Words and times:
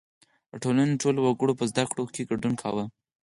•د 0.51 0.51
ټولنې 0.63 0.95
ټولو 1.01 1.19
وګړو 1.23 1.57
په 1.59 1.63
زدهکړو 1.71 2.11
کې 2.13 2.27
ګډون 2.29 2.53
کاوه. 2.61 2.85